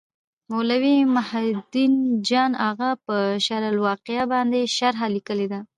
[0.51, 1.93] مولوي محي الدین
[2.27, 3.15] جان اغا په
[3.45, 5.59] شرح الوقایه باندي شرحه لیکلي ده.